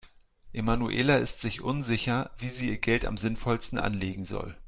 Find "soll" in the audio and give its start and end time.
4.25-4.55